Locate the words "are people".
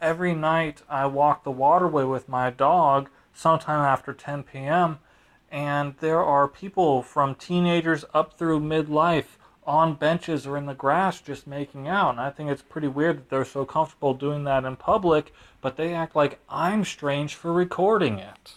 6.22-7.02